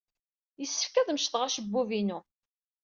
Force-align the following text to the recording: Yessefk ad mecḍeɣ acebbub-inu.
Yessefk 0.59 0.95
ad 0.97 1.09
mecḍeɣ 1.11 1.41
acebbub-inu. 1.43 2.19